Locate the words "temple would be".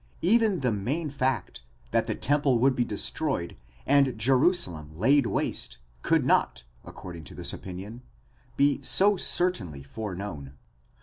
2.15-2.83